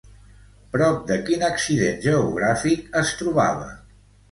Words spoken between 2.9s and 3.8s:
es trobava?